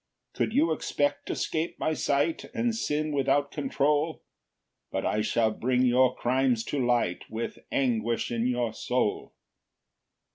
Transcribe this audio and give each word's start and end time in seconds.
4 0.33 0.47
"Could 0.47 0.53
you 0.55 0.71
expect 0.71 1.27
to 1.27 1.35
'scape 1.35 1.77
my 1.77 1.93
sight, 1.93 2.45
"And 2.55 2.73
sin 2.73 3.11
without 3.11 3.51
control? 3.51 4.23
"But 4.89 5.05
I 5.05 5.21
shall 5.21 5.51
bring 5.51 5.85
your 5.85 6.15
crimes 6.15 6.63
to 6.73 6.83
light, 6.83 7.25
"With 7.29 7.59
anguish 7.71 8.31
in 8.31 8.47
your 8.47 8.73
soul." 8.73 9.35